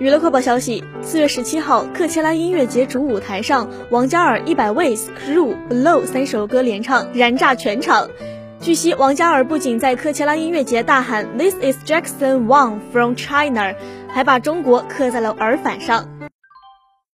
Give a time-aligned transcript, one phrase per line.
[0.00, 8.08] 娱乐快报消息：四月十七号，克切拉音乐节主舞台上，王嘉尔《一百 Ways》《Crew》《Below》三首歌连唱，燃炸全场。
[8.62, 13.74] 据悉，王嘉尔不仅在克切拉音乐节大喊 “This is Jackson Wang from China”，
[14.08, 16.08] 还把中国刻在了耳返上。